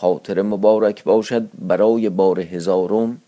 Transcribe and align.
خاطر 0.00 0.42
مبارک 0.42 1.04
باشد 1.04 1.48
برای 1.58 2.08
بار 2.08 2.40
هزارم. 2.40 3.20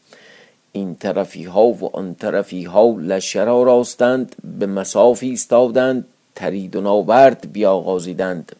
این 0.72 0.94
طرفی 0.94 1.44
ها 1.44 1.66
و 1.66 1.96
آن 1.96 2.14
طرفی 2.14 2.64
ها 2.64 2.96
لشکر 2.98 3.44
راستند 3.44 4.36
به 4.58 4.66
مسافی 4.66 5.28
ایستادند 5.28 6.04
ترید 6.34 6.76
و 6.76 6.80
ناورد 6.80 7.52
بیاغازیدند. 7.52 8.52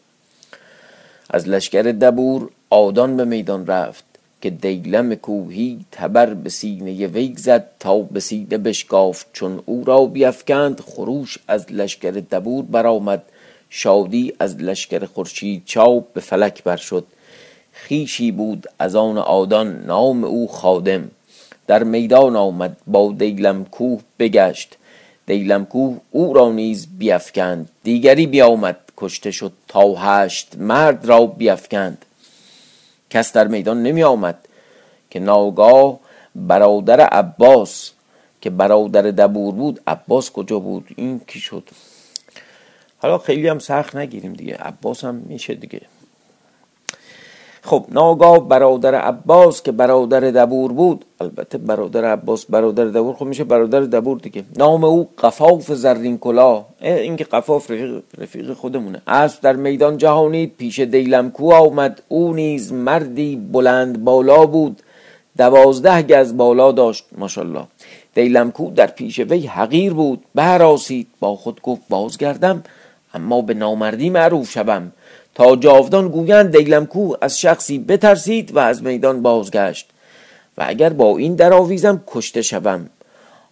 از 1.29 1.47
لشکر 1.49 1.81
دبور 1.81 2.49
آدان 2.69 3.17
به 3.17 3.25
میدان 3.25 3.67
رفت 3.67 4.03
که 4.41 4.49
دیلم 4.49 5.15
کوهی 5.15 5.85
تبر 5.91 6.33
به 6.33 6.49
سینه 6.49 7.07
وی 7.07 7.33
زد 7.37 7.65
تا 7.79 7.99
به 7.99 8.19
سینه 8.19 8.57
بشکافت. 8.57 9.27
چون 9.33 9.59
او 9.65 9.83
را 9.85 10.05
بیفکند 10.05 10.79
خروش 10.79 11.37
از 11.47 11.71
لشکر 11.71 12.11
دبور 12.11 12.65
برآمد 12.65 13.23
شادی 13.69 14.33
از 14.39 14.55
لشکر 14.57 15.05
خورشید 15.05 15.61
چاپ 15.65 16.13
به 16.13 16.21
فلک 16.21 16.63
بر 16.63 16.77
شد 16.77 17.05
خیشی 17.73 18.31
بود 18.31 18.67
از 18.79 18.95
آن 18.95 19.17
آدان 19.17 19.85
نام 19.85 20.23
او 20.23 20.47
خادم. 20.47 21.11
در 21.67 21.83
میدان 21.83 22.35
آمد 22.35 22.77
با 22.87 23.13
دیلم 23.17 23.65
کوه 23.65 24.01
بگشت. 24.19 24.77
دیلم 25.25 25.65
کوه 25.65 25.97
او 26.11 26.33
را 26.33 26.51
نیز 26.51 26.87
بیفکند 26.97 27.69
دیگری 27.83 28.27
بیامد 28.27 28.77
کشته 28.97 29.31
شد 29.31 29.51
تا 29.67 29.95
هشت 29.95 30.57
مرد 30.57 31.05
را 31.05 31.25
بیفکند. 31.25 32.05
کس 33.09 33.33
در 33.33 33.47
میدان 33.47 33.83
نمی 33.83 34.03
آمد 34.03 34.47
که 35.09 35.19
ناگاه 35.19 35.99
برادر 36.35 37.01
عباس 37.01 37.91
که 38.41 38.49
برادر 38.49 39.01
دبور 39.01 39.53
بود 39.53 39.81
عباس 39.87 40.31
کجا 40.31 40.59
بود؟ 40.59 40.87
این 40.95 41.21
کی 41.27 41.39
شد؟ 41.39 41.69
حالا 42.97 43.17
خیلی 43.17 43.47
هم 43.47 43.59
سخت 43.59 43.95
نگیریم 43.95 44.33
دیگه 44.33 44.55
عباس 44.55 45.03
هم 45.03 45.15
میشه 45.15 45.53
دیگه. 45.53 45.81
خب 47.65 47.85
ناگاه 47.91 48.47
برادر 48.47 48.95
عباس 48.95 49.63
که 49.63 49.71
برادر 49.71 50.19
دبور 50.19 50.71
بود 50.73 51.05
البته 51.21 51.57
برادر 51.57 52.05
عباس 52.05 52.45
برادر 52.45 52.85
دبور 52.85 53.15
خب 53.15 53.25
میشه 53.25 53.43
برادر 53.43 53.79
دبور 53.79 54.17
دیگه. 54.17 54.43
نام 54.57 54.83
او 54.83 55.09
قفاف 55.17 55.71
زرین 55.71 56.17
کلا. 56.17 56.65
این 56.81 57.15
که 57.15 57.23
قفاف 57.23 57.71
رفیق, 58.17 58.53
خودمونه. 58.53 59.01
از 59.05 59.41
در 59.41 59.55
میدان 59.55 59.97
جهانی 59.97 60.47
پیش 60.47 60.79
دیلمکو 60.79 61.53
آمد. 61.53 62.01
او 62.07 62.33
نیز 62.33 62.73
مردی 62.73 63.35
بلند 63.35 64.03
بالا 64.03 64.45
بود. 64.45 64.81
دوازده 65.37 66.01
گز 66.01 66.37
بالا 66.37 66.71
داشت 66.71 67.05
ماشاءالله. 67.17 67.63
دیلمکو 68.15 68.71
در 68.71 68.87
پیش 68.87 69.19
وی 69.19 69.47
حقیر 69.47 69.93
بود. 69.93 70.23
براسید 70.35 71.07
با 71.19 71.35
خود 71.35 71.61
گفت 71.61 71.81
بازگردم 71.89 72.63
اما 73.13 73.41
به 73.41 73.53
نامردی 73.53 74.09
معروف 74.09 74.51
شوم. 74.51 74.91
تا 75.35 75.55
جاودان 75.55 76.07
گویند 76.07 76.57
دیلمکو 76.57 77.13
از 77.21 77.39
شخصی 77.39 77.79
بترسید 77.79 78.55
و 78.55 78.59
از 78.59 78.83
میدان 78.83 79.21
بازگشت. 79.21 79.89
و 80.57 80.63
اگر 80.67 80.89
با 80.89 81.17
این 81.17 81.35
درآویزم 81.35 82.03
کشته 82.07 82.41
شوم. 82.41 82.89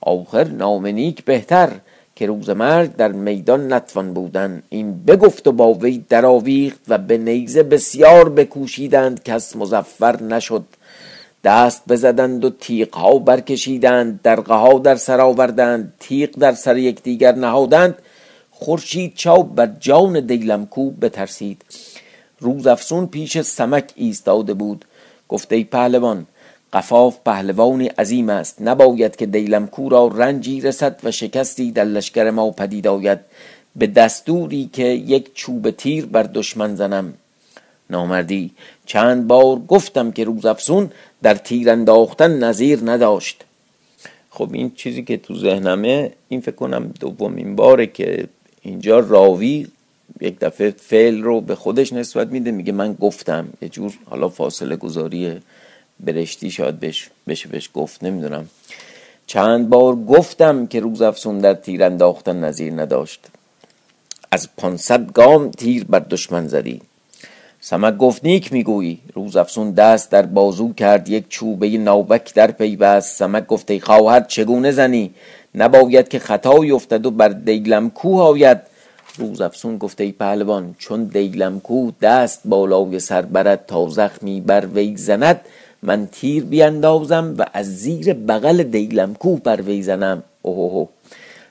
آخر 0.01 0.43
نام 0.43 0.87
نیک 0.87 1.25
بهتر 1.25 1.69
که 2.15 2.25
روز 2.25 2.49
مرگ 2.49 2.95
در 2.95 3.11
میدان 3.11 3.73
نتوان 3.73 4.13
بودن. 4.13 4.63
این 4.69 5.03
بگفت 5.03 5.47
و 5.47 5.51
با 5.51 5.73
وی 5.73 6.05
درآویخت 6.09 6.79
و 6.87 6.97
به 6.97 7.17
نیزه 7.17 7.63
بسیار 7.63 8.29
بکوشیدند. 8.29 9.23
کس 9.23 9.55
مزفر 9.55 10.21
نشد. 10.23 10.63
دست 11.43 11.83
بزدند 11.89 12.45
و 12.45 12.49
تیغ 12.49 12.95
ها 12.95 13.19
برکشیدند. 13.19 14.19
درقه 14.23 14.53
ها 14.53 14.79
در 14.79 14.95
سر 14.95 15.21
آوردند. 15.21 15.93
تیغ 15.99 16.29
در 16.29 16.51
سر 16.51 16.77
یکدیگر 16.77 17.35
نهادند. 17.35 17.95
خورشید 18.63 19.13
چاپ 19.15 19.55
بر 19.55 19.69
جان 19.79 20.19
دیلمکو 20.19 20.91
بترسید. 20.91 21.65
روز 22.39 22.67
افسون 22.67 23.07
پیش 23.07 23.41
سمک 23.41 23.91
ایستاده 23.95 24.53
بود. 24.53 24.85
گفته 25.29 25.55
ای 25.55 25.63
پهلوان 25.63 26.25
قفاف 26.73 27.17
پهلوانی 27.25 27.87
عظیم 27.87 28.29
است. 28.29 28.61
نباید 28.61 29.15
که 29.15 29.25
دیلمکو 29.25 29.89
را 29.89 30.07
رنجی 30.07 30.61
رسد 30.61 30.99
و 31.03 31.11
شکستی 31.11 31.71
در 31.71 31.83
لشکر 31.83 32.29
ما 32.29 32.51
پدید 32.51 32.87
آید. 32.87 33.19
به 33.75 33.87
دستوری 33.87 34.69
که 34.73 34.83
یک 34.83 35.33
چوب 35.33 35.71
تیر 35.71 36.05
بر 36.05 36.23
دشمن 36.23 36.75
زنم. 36.75 37.13
نامردی 37.89 38.51
چند 38.85 39.27
بار 39.27 39.59
گفتم 39.67 40.11
که 40.11 40.23
روز 40.23 40.45
افسون 40.45 40.91
در 41.23 41.35
تیر 41.35 41.69
انداختن 41.69 42.43
نظیر 42.43 42.79
نداشت. 42.83 43.43
خب 44.29 44.49
این 44.53 44.71
چیزی 44.75 45.03
که 45.03 45.17
تو 45.17 45.39
ذهنمه 45.39 46.11
این 46.27 46.41
فکر 46.41 46.55
کنم 46.55 46.93
دومین 46.99 47.55
باره 47.55 47.87
که 47.87 48.27
اینجا 48.61 48.99
راوی 48.99 49.67
یک 50.21 50.39
دفعه 50.39 50.71
فعل 50.71 51.21
رو 51.21 51.41
به 51.41 51.55
خودش 51.55 51.93
نسبت 51.93 52.27
میده 52.27 52.51
میگه 52.51 52.71
من 52.71 52.93
گفتم. 52.93 53.47
یه 53.61 53.69
جور 53.69 53.93
حالا 54.05 54.29
فاصله 54.29 54.75
گذاری 54.75 55.39
برشتی 55.99 56.51
شاید 56.51 56.79
بش 56.79 57.09
بشه 57.27 57.49
بهش 57.49 57.69
گفت 57.73 58.03
نمی‌دونم. 58.03 58.49
چند 59.27 59.69
بار 59.69 59.95
گفتم 59.95 60.67
که 60.67 60.79
روز 60.79 61.01
افسون 61.01 61.39
در 61.39 61.53
تیر 61.53 61.83
انداختن 61.83 62.43
نظیر 62.43 62.73
نداشت. 62.73 63.27
از 64.31 64.49
پانصد 64.57 65.11
گام 65.11 65.51
تیر 65.51 65.83
بر 65.83 65.99
دشمن 65.99 66.47
زدی. 66.47 66.81
سمک 67.61 67.97
گفت 67.97 68.25
نیک 68.25 68.53
می‌گویی. 68.53 68.99
روز 69.13 69.35
افسون 69.35 69.71
دست 69.71 70.11
در 70.11 70.21
بازو 70.21 70.73
کرد 70.73 71.09
یک 71.09 71.29
چوبه 71.29 71.77
ناوک 71.77 72.33
در 72.33 72.51
پیوست. 72.51 73.17
سمک 73.17 73.47
گفت 73.47 73.71
ای 73.71 73.79
خواهد 73.79 74.27
چگونه 74.27 74.71
زنی؟ 74.71 75.13
نباید 75.55 76.07
که 76.07 76.19
خطایی 76.19 76.71
افتد 76.71 77.05
و 77.05 77.11
بر 77.11 77.29
دیلم 77.29 77.89
کوه 77.89 78.21
آید. 78.21 78.57
روز 79.17 79.41
افسون 79.41 79.77
گفته 79.77 80.03
ای 80.03 80.11
پهلوان 80.11 80.75
چون 80.77 81.03
دیلم 81.03 81.59
کوه 81.59 81.93
دست 82.01 82.41
بالای 82.45 82.99
سر 82.99 83.21
برد 83.21 83.65
تا 83.67 83.89
زخمی 83.89 84.41
بر 84.41 84.65
وی 84.65 84.97
زند 84.97 85.41
من 85.83 86.07
تیر 86.11 86.43
بیندازم 86.43 87.35
و 87.37 87.45
از 87.53 87.77
زیر 87.77 88.13
بغل 88.13 88.63
دیلم 88.63 89.13
کوه 89.13 89.39
بر 89.39 89.61
وی 89.61 89.81
زنم. 89.83 90.23
اوه 90.41 90.87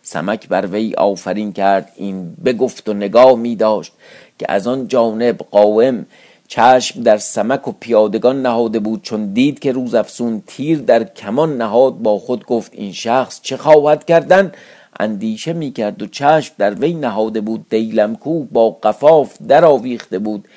سمک 0.02 0.48
بر 0.48 0.66
وی 0.66 0.94
آفرین 0.94 1.52
کرد 1.52 1.92
این 1.96 2.36
بگفت 2.44 2.88
و 2.88 2.94
نگاه 2.94 3.34
می 3.34 3.56
داشت 3.56 3.92
که 4.38 4.46
از 4.48 4.66
آن 4.66 4.88
جانب 4.88 5.38
قاوم 5.38 6.06
چشم 6.50 7.02
در 7.02 7.18
سمک 7.18 7.68
و 7.68 7.72
پیادگان 7.80 8.42
نهاده 8.42 8.78
بود 8.78 9.02
چون 9.02 9.32
دید 9.32 9.58
که 9.58 9.72
روز 9.72 9.94
افسون 9.94 10.42
تیر 10.46 10.78
در 10.78 11.04
کمان 11.04 11.56
نهاد 11.56 11.98
با 11.98 12.18
خود 12.18 12.46
گفت 12.46 12.72
این 12.74 12.92
شخص 12.92 13.40
چه 13.42 13.56
خواهد 13.56 14.04
کردن؟ 14.04 14.52
اندیشه 15.00 15.52
می 15.52 15.72
کرد 15.72 16.02
و 16.02 16.06
چشم 16.06 16.54
در 16.58 16.74
وی 16.74 16.94
نهاده 16.94 17.40
بود. 17.40 17.66
دیلمکو 17.68 18.44
با 18.44 18.70
قفاف 18.70 19.36
در 19.48 19.64
آویخته 19.64 20.18
بود. 20.18 20.48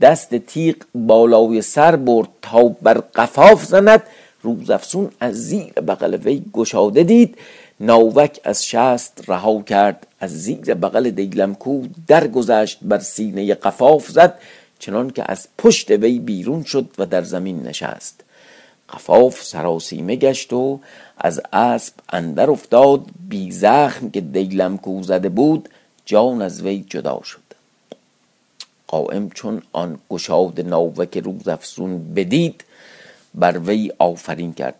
دست 0.00 0.34
تیغ 0.34 0.76
بالای 0.94 1.62
سر 1.62 1.96
برد 1.96 2.28
تا 2.42 2.68
بر 2.82 2.98
قفاف 3.14 3.64
زند. 3.64 4.02
روز 4.42 4.70
افسون 4.70 5.10
از 5.20 5.34
زیر 5.34 5.72
بغل 5.72 6.14
وی 6.14 6.42
گشاده 6.52 7.02
دید. 7.02 7.38
ناوک 7.80 8.40
از 8.44 8.66
شست 8.66 9.24
رها 9.28 9.62
کرد. 9.62 10.06
از 10.20 10.42
زیر 10.42 10.74
بغل 10.74 11.10
دیلمکو 11.10 11.82
درگذشت 12.06 12.78
بر 12.82 12.98
سینه 12.98 13.54
قفاف 13.54 14.08
زد. 14.08 14.34
چنان 14.80 15.10
که 15.10 15.24
از 15.26 15.48
پشت 15.58 15.90
وی 15.90 16.18
بیرون 16.18 16.62
شد 16.62 16.86
و 16.98 17.06
در 17.06 17.22
زمین 17.22 17.62
نشست. 17.62 18.24
قفاف 18.88 19.42
سراسیمه 19.42 20.16
گشت 20.16 20.52
و 20.52 20.80
از 21.18 21.40
اسب 21.52 21.94
اندر 22.12 22.50
افتاد 22.50 23.04
بی 23.28 23.50
زخم 23.50 24.10
که 24.10 24.20
دیلم 24.20 24.80
زده 25.02 25.28
بود 25.28 25.68
جان 26.06 26.42
از 26.42 26.62
وی 26.62 26.84
جدا 26.88 27.20
شد. 27.24 27.40
قائم 28.86 29.30
چون 29.30 29.62
آن 29.72 29.98
گشاد 30.10 30.60
ناوک 30.60 31.18
روز 31.18 31.48
افسون 31.48 32.14
بدید 32.14 32.64
بر 33.34 33.58
وی 33.58 33.92
آفرین 33.98 34.52
کرد. 34.52 34.74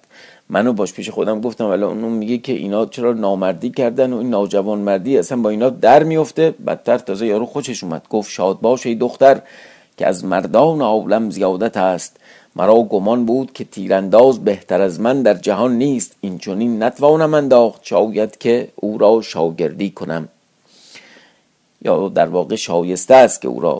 منو 0.49 0.73
باش 0.73 0.93
پیش 0.93 1.11
خودم 1.11 1.41
گفتم 1.41 1.65
ولی 1.65 1.83
اونو 1.83 2.09
میگه 2.09 2.39
که 2.39 2.53
اینا 2.53 2.87
چرا 2.87 3.13
نامردی 3.13 3.71
کردن 3.71 4.13
و 4.13 4.17
این 4.17 4.31
ناجوان 4.31 4.79
مردی 4.79 5.19
اصلا 5.19 5.39
با 5.39 5.51
اینا 5.51 5.71
در 5.71 6.03
میفته 6.03 6.55
بدتر 6.67 6.99
تازه 6.99 7.27
یارو 7.27 7.47
خوشش 7.47 7.85
اومد. 7.85 8.09
گفت 8.11 8.31
شاد 8.31 8.61
باش 8.61 8.87
ای 8.87 8.95
دختر. 8.95 9.43
که 9.97 10.07
از 10.07 10.25
مردان 10.25 10.81
عالم 10.81 11.31
زیادت 11.31 11.77
است. 11.77 12.17
مرا 12.57 12.83
گمان 12.83 13.27
بود 13.27 13.53
که 13.53 13.65
تیرانداز 13.65 14.45
بهتر 14.45 14.81
از 14.81 15.01
من 15.01 15.23
در 15.23 15.35
جهان 15.35 15.79
نیست. 15.79 16.17
این 16.21 16.39
چونین 16.39 16.83
نتوانم 16.83 17.35
انداخت. 17.35 17.81
شاید 17.83 18.39
که 18.39 18.69
او 18.77 18.99
را 18.99 19.21
شاگردی 19.21 19.91
کنم. 19.91 20.29
یا 21.83 22.09
در 22.09 22.27
واقع 22.27 22.57
شایسته 22.57 23.15
است 23.15 23.41
که 23.41 23.49
او 23.49 23.61
را 23.61 23.79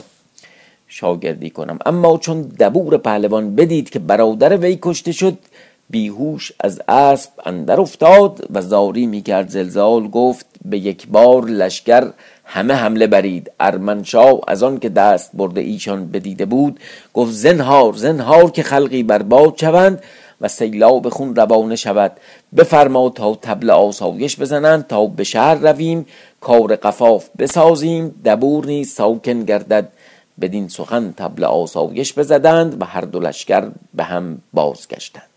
شاگردی 0.89 1.51
کنم. 1.51 1.79
اما 1.87 2.19
چون 2.19 2.43
دبور 2.43 2.97
پهلوان 2.97 3.57
بدید 3.57 3.91
که 3.91 3.99
برادر 3.99 4.57
وی 4.57 4.79
کشته 4.83 5.13
شد 5.13 5.39
بیهوش 5.91 6.53
از 6.61 6.81
اسب 6.89 7.31
اندر 7.45 7.81
افتاد 7.81 8.47
و 8.51 8.63
زاری 8.63 9.07
می‌کرد 9.07 9.49
زلزال 9.49 10.09
گفت 10.09 10.47
به 10.65 10.79
یک 10.79 11.09
بار 11.09 11.45
لشکر 11.45 12.11
همه 12.53 12.75
حمله 12.75 13.07
برید. 13.07 13.51
ارمنشاه 13.61 14.41
از 14.49 14.63
آن 14.63 14.79
که 14.79 14.89
دست 14.89 15.31
برده 15.35 15.61
ایشان 15.61 16.07
بدیده 16.07 16.45
بود 16.45 16.81
گفت 17.15 17.33
زنهار 17.33 17.93
زنهار 17.93 18.51
که 18.51 18.63
خلقی 18.63 19.03
بر 19.03 19.23
باد 19.23 19.57
شوند 19.61 20.03
و 20.41 20.49
سیلاب 20.49 21.09
خون 21.09 21.37
روانه 21.37 21.77
شود. 21.77 22.13
بفرما 22.57 23.09
تا 23.11 23.35
تبل 23.43 23.71
آسایش 23.71 24.41
بزنند 24.41 24.87
تا 24.87 25.07
به 25.07 25.25
شهر 25.25 25.55
رویم. 25.55 26.07
کار 26.41 26.77
قفاف 26.77 27.29
بسازیم 27.39 28.15
دبور 28.25 28.67
نیز 28.67 28.95
ساکن 28.95 29.45
گردد. 29.45 29.89
بدین 30.41 30.69
سخن 30.69 31.15
تبل 31.17 31.45
آسایش 31.45 32.19
بزدند 32.19 32.83
و 32.83 32.85
هر 32.85 33.01
دو 33.01 33.21
لشکر 33.21 33.71
به 33.95 34.05
هم 34.05 34.39
بازگشتند. 34.53 35.30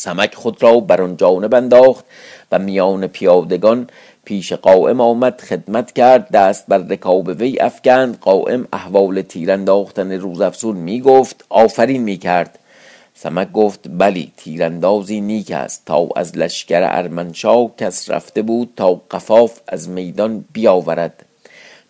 سمک 0.00 0.34
خود 0.34 0.62
را 0.62 0.80
بر 0.80 1.02
آن 1.02 1.16
جانب 1.16 1.54
انداخت 1.54 2.04
و 2.52 2.58
میان 2.58 3.06
پیادگان 3.06 3.90
پیش 4.24 4.52
قائم 4.52 5.00
آمد 5.00 5.40
خدمت 5.40 5.92
کرد 5.92 6.30
دست 6.30 6.66
بر 6.68 6.78
رکاب 6.78 7.28
وی 7.28 7.60
افکند. 7.60 8.18
قائم 8.20 8.68
احوال 8.72 9.22
تیر 9.22 9.52
انداختن 9.52 10.12
روزافزون 10.12 10.76
می 10.76 11.00
گفت 11.00 11.44
آفرین 11.48 12.02
می 12.02 12.16
کرد 12.16 12.58
سمک 13.14 13.52
گفت 13.52 13.80
بلی 13.88 14.32
تیراندازی 14.36 15.20
نیک 15.20 15.50
است. 15.50 15.82
تا 15.86 16.08
از 16.16 16.38
لشکر 16.38 16.88
ارمنشاه 16.90 17.76
کس 17.76 18.10
رفته 18.10 18.42
بود 18.42 18.72
تا 18.76 19.02
قفاف 19.10 19.60
از 19.68 19.88
میدان 19.88 20.44
بیاورد. 20.52 21.24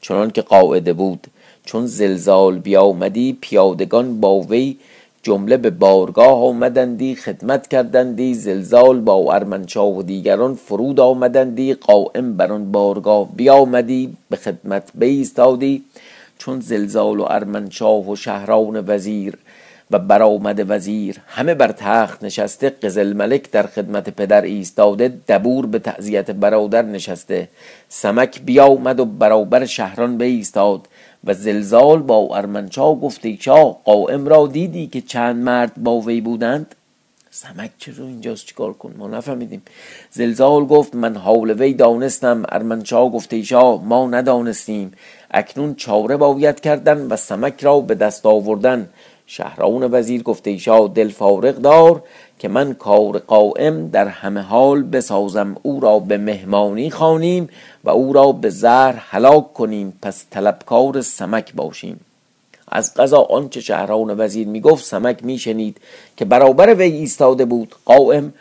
چنان 0.00 0.30
که 0.30 0.42
قاعده 0.42 0.92
بود 0.92 1.26
چون 1.64 1.86
زلزال 1.86 2.58
بیامدی 2.58 3.38
پیادگان 3.40 4.20
با 4.20 4.40
وی 4.40 4.76
جمله 5.22 5.56
به 5.56 5.70
بارگاه 5.70 6.44
آمدندی 6.44 7.14
خدمت 7.14 7.66
کردندی 7.66 8.34
زلزال 8.34 9.00
با 9.00 9.34
ارمنشاه 9.34 9.96
و 9.96 10.02
دیگران 10.02 10.54
فرود 10.54 11.00
آمدندی 11.00 11.74
قائم 11.74 12.36
بر 12.36 12.52
آن 12.52 12.72
بارگاه 12.72 13.28
بیامدی 13.36 14.16
به 14.30 14.36
خدمت 14.36 14.90
بایستادی 15.00 15.84
چون 16.38 16.60
زلزال 16.60 17.20
و 17.20 17.26
ارمنشاه 17.28 18.10
و 18.10 18.16
شهران 18.16 18.84
وزیر 18.86 19.34
و 19.90 19.98
برآمد 19.98 20.70
وزیر 20.70 21.16
همه 21.26 21.54
بر 21.54 21.72
تخت 21.72 22.24
نشسته 22.24 22.70
قزل 22.70 23.12
ملک 23.12 23.50
در 23.50 23.66
خدمت 23.66 24.10
پدر 24.10 24.42
ایستاده 24.42 25.12
دبور 25.28 25.66
به 25.66 25.78
تعذیت 25.78 26.30
برادر 26.30 26.82
نشسته. 26.82 27.48
سمک 27.88 28.40
بیامد 28.42 29.00
و 29.00 29.04
برابر 29.04 29.64
شهران 29.64 30.18
بایستاد 30.18 30.88
و 31.24 31.34
زلزال 31.34 32.02
با 32.02 32.36
ارمنچا 32.36 32.94
گفته 32.94 33.36
شاه 33.40 33.80
قائم 33.84 34.26
را 34.26 34.46
دیدی 34.46 34.86
که 34.86 35.00
چند 35.00 35.36
مرد 35.36 35.72
با 35.76 36.00
وی 36.00 36.20
بودند؟ 36.20 36.74
سمک 37.30 37.70
چرا 37.78 38.06
اینجاست؟ 38.06 38.46
چیکار 38.46 38.72
کن؟ 38.72 38.94
ما 38.98 39.08
نفهمیدیم. 39.08 39.62
زلزال 40.10 40.64
گفت 40.64 40.94
من 40.94 41.16
حال 41.16 41.50
وی 41.50 41.74
دانستم. 41.74 42.42
ارمنچا 42.48 43.08
گفته 43.08 43.42
شاه 43.42 43.84
ما 43.84 44.06
ندانستیم. 44.06 44.92
اکنون 45.30 45.74
چاره 45.74 46.16
باید 46.16 46.60
کردن 46.60 47.06
و 47.06 47.16
سمک 47.16 47.64
را 47.64 47.80
به 47.80 47.94
دست 47.94 48.26
آوردن. 48.26 48.88
شهران 49.26 49.88
وزیر 49.92 50.22
گفته 50.22 50.58
شاه 50.58 50.88
دل 50.94 51.08
فارغ 51.08 51.54
دار. 51.54 52.02
که 52.38 52.48
من 52.48 52.74
کار 52.74 53.18
قائم 53.18 53.88
در 53.88 54.08
همه 54.08 54.40
حال 54.40 54.82
بسازم 54.82 55.56
او 55.62 55.80
را 55.80 55.98
به 55.98 56.18
مهمانی 56.18 56.90
خانیم 56.90 57.48
و 57.84 57.90
او 57.90 58.12
را 58.12 58.32
به 58.32 58.50
زهر 58.50 58.94
هلاک 59.10 59.52
کنیم 59.52 59.98
پس 60.02 60.24
طلبکار 60.30 61.00
سمک 61.00 61.54
باشیم. 61.54 62.00
از 62.68 62.94
قضا 62.94 63.20
آنچه 63.20 63.60
شهران 63.60 64.20
وزیر 64.20 64.48
می‌گفت 64.48 64.84
سمک 64.84 65.24
میشنید 65.24 65.80
که 66.16 66.24
برابر 66.24 66.74
وی 66.74 66.92
ایستاده 66.92 67.44
بود 67.44 67.74
قائم 67.84 68.32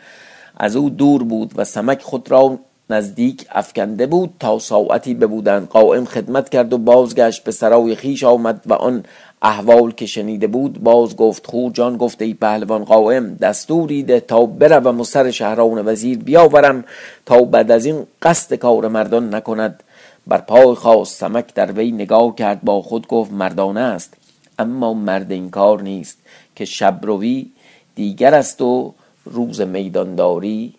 از 0.56 0.76
او 0.76 0.90
دور 0.90 1.22
بود 1.22 1.52
و 1.56 1.64
سمک 1.64 2.02
خود 2.02 2.30
را 2.30 2.58
نزدیک 2.90 3.46
افکنده 3.50 4.06
بود 4.06 4.34
تا 4.40 4.58
ساعتی 4.58 5.14
ببودند. 5.14 5.68
قائم 5.68 6.04
خدمت 6.04 6.48
کرد 6.48 6.72
و 6.72 6.78
بازگشت 6.78 7.44
به 7.44 7.52
سرای 7.52 7.94
خیش 7.94 8.24
آمد 8.24 8.62
و 8.66 8.74
آن 8.74 9.04
احوال 9.42 9.92
که 9.92 10.06
شنیده 10.06 10.46
بود 10.46 10.82
باز 10.82 11.16
گفت 11.16 11.46
خور 11.46 11.72
جان 11.72 11.96
گفته 11.96 12.24
ای 12.24 12.34
پهلوان 12.34 12.84
قائم 12.84 13.34
دستوری 13.34 14.02
ده 14.02 14.20
تا 14.20 14.46
بروم 14.46 15.00
و 15.00 15.04
سر 15.04 15.30
شهران 15.30 15.88
وزیر 15.88 16.18
بیاورم 16.18 16.84
تا 17.26 17.42
بعد 17.42 17.70
از 17.70 17.84
این 17.84 18.06
قصد 18.22 18.54
کار 18.54 18.88
مردان 18.88 19.34
نکند. 19.34 19.82
بر 20.26 20.38
پای 20.38 20.74
خواست 20.74 21.20
سمک 21.20 21.54
در 21.54 21.72
وی 21.72 21.92
نگاه 21.92 22.34
کرد 22.34 22.62
با 22.62 22.82
خود 22.82 23.06
گفت 23.06 23.32
مردانه 23.32 23.80
است 23.80 24.14
اما 24.58 24.94
مرد 24.94 25.32
این 25.32 25.50
کار 25.50 25.82
نیست 25.82 26.18
که 26.56 26.64
شبروی 26.64 27.46
دیگر 27.94 28.34
است 28.34 28.62
و 28.62 28.94
روز 29.24 29.60
میدانداری 29.60 30.74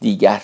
دیگر. 0.00 0.42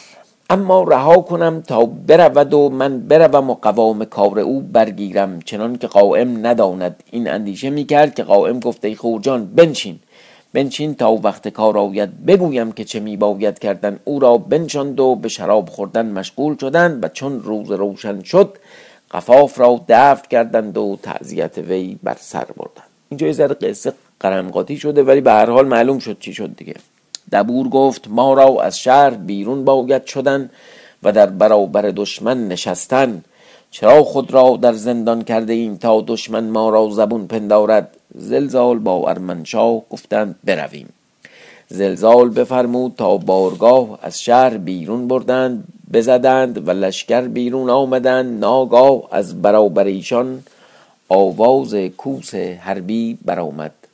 اما 0.51 0.83
رها 0.83 1.21
کنم 1.21 1.61
تا 1.61 1.87
برود 1.87 2.55
و 2.55 2.69
من 2.69 3.01
بروم 3.01 3.51
و 3.51 3.55
قوام 3.55 4.05
کار 4.05 4.39
او 4.39 4.61
برگیرم 4.61 5.41
چنان 5.41 5.77
که 5.79 5.87
قائم 5.87 6.47
نداند. 6.47 7.03
این 7.11 7.31
اندیشه 7.31 7.71
می‌کرد 7.71 8.15
که 8.15 8.23
قائم 8.23 8.61
گفته 8.61 8.95
خورجان 8.95 9.47
بنشین. 9.47 9.99
بنشین 10.53 10.95
تا 10.95 11.13
وقت 11.13 11.49
کار 11.49 11.79
آید. 11.79 12.27
بگویم 12.27 12.73
که 12.73 12.85
چه 12.85 13.01
میباید 13.01 13.59
کردن. 13.59 13.99
او 14.05 14.21
را 14.21 14.39
بنشاند 14.39 15.01
و 15.01 15.15
به 15.15 15.29
شراب 15.29 15.69
خوردن 15.69 16.07
مشغول 16.07 16.57
شدند 16.57 17.05
و 17.05 17.09
چون 17.09 17.41
روز 17.41 17.71
روشن 17.71 18.23
شد 18.23 18.59
قفاف 19.11 19.61
را 19.61 19.81
دفت 19.89 20.29
کردند 20.29 20.79
و 20.79 20.99
تعذیت 21.03 21.59
وی 21.59 21.99
بر 22.03 22.17
سر 22.21 22.45
بردند. 22.57 22.89
اینجا 23.09 23.27
یه 23.27 23.33
ذره 23.33 23.55
قصه 23.55 23.93
قرمقاتی 24.21 24.77
شده 24.77 25.03
ولی 25.03 25.21
به 25.21 25.33
هر 25.33 25.51
حال 25.51 25.67
معلوم 25.67 25.99
شد 25.99 26.19
چی 26.21 26.33
شد 26.33 26.57
دیگه. 26.57 26.75
دبور 27.33 27.69
گفت 27.69 28.09
ما 28.09 28.35
را 28.35 28.63
از 28.63 28.79
شهر 28.79 29.11
بیرون 29.11 29.65
باید 29.65 30.07
شدن 30.07 30.51
و 31.03 31.13
در 31.13 31.27
برابر 31.27 31.83
دشمن 31.83 32.49
نشستن. 32.49 33.23
چرا 33.71 34.05
خود 34.05 34.33
را 34.33 34.59
در 34.63 34.73
زندان 34.73 35.25
کرده 35.25 35.53
ایم 35.53 35.77
تا 35.77 36.05
دشمن 36.07 36.45
ما 36.49 36.71
را 36.71 36.91
زبون 36.91 37.27
پندارد؟ 37.27 37.97
زلزال 38.15 38.79
با 38.79 39.11
ارمنشاه 39.11 39.83
گفتند 39.91 40.35
برویم. 40.45 40.89
زلزال 41.69 42.29
بفرمود 42.31 42.95
تا 42.97 43.17
بارگاه 43.17 43.99
از 44.03 44.23
شهر 44.23 44.57
بیرون 44.57 45.09
بردند 45.09 45.65
بزدند 45.93 46.69
و 46.69 46.71
لشکر 46.71 47.21
بیرون 47.21 47.71
آمدند. 47.71 48.41
ناگاه 48.41 49.03
از 49.11 49.43
برابر 49.43 49.85
ایشان 49.85 50.43
آواز 51.09 51.75
کوس 51.75 52.35
حربی 52.35 53.19
برآمد. 53.25 53.86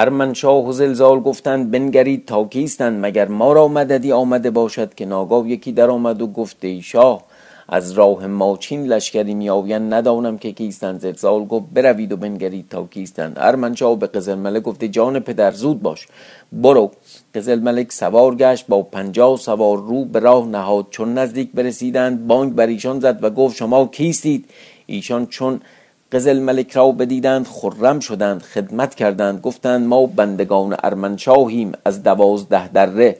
ارمنشاه 0.00 0.68
و 0.68 0.72
زلزال 0.72 1.20
گفتند 1.20 1.70
بنگرید 1.70 2.26
تا 2.26 2.44
کیستند؟ 2.44 3.06
مگر 3.06 3.28
ما 3.28 3.52
را 3.52 3.68
مددی 3.68 4.12
آمده 4.12 4.50
باشد 4.50 4.94
که 4.94 5.06
ناگاه 5.06 5.48
یکی 5.48 5.72
در 5.72 5.90
آمد 5.90 6.22
و 6.22 6.26
گفت 6.26 6.64
ای 6.64 6.82
شاه 6.82 7.24
از 7.68 7.92
راه 7.92 8.26
ماچین 8.26 8.86
لشکری 8.86 9.34
میآیند؟ 9.34 9.94
ندانم 9.94 10.38
که 10.38 10.52
کیستند. 10.52 11.00
زلزال 11.00 11.44
گفت 11.44 11.64
بروید 11.74 12.12
و 12.12 12.16
بنگرید 12.16 12.68
تا 12.70 12.86
کیستند. 12.86 13.36
ارمنشاه 13.36 13.98
به 13.98 14.06
قزل 14.06 14.34
ملک 14.34 14.62
گفته 14.62 14.88
جان 14.88 15.20
پدر 15.20 15.50
زود 15.50 15.82
باش. 15.82 16.08
برو. 16.52 16.90
قزل 17.34 17.60
ملک 17.60 17.92
سوار 17.92 18.34
گشت 18.34 18.66
با 18.68 18.82
پنجاه 18.82 19.36
سوار 19.36 19.78
رو 19.78 20.04
به 20.04 20.18
راه 20.18 20.46
نهاد. 20.46 20.86
چون 20.90 21.14
نزدیک 21.14 21.52
برسیدند 21.54 22.26
بانگ 22.26 22.54
بر 22.54 22.66
ایشان 22.66 23.00
زد 23.00 23.24
و 23.24 23.30
گفت 23.30 23.56
شما 23.56 23.86
کیستید؟ 23.86 24.44
ایشان 24.86 25.26
چون 25.26 25.60
قزل 26.12 26.38
ملک 26.38 26.72
را 26.72 26.92
بدیدند 26.92 27.46
خرم 27.46 28.00
شدند 28.00 28.42
خدمت 28.42 28.94
کردند 28.94 29.40
گفتند 29.40 29.86
ما 29.86 30.06
بندگان 30.06 30.76
ارمنشاهیم 30.84 31.72
از 31.84 32.02
دوازده 32.02 32.68
دره. 32.68 33.16